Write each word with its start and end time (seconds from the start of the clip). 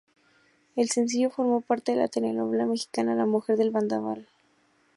El 0.75 0.89
sencillo 0.89 1.29
formó 1.29 1.61
parte 1.61 1.91
de 1.91 1.99
la 1.99 2.07
telenovela 2.07 2.65
mexicana 2.65 3.13
"La 3.13 3.27
mujer 3.27 3.55
del 3.59 3.69
Vendaval". 3.69 4.27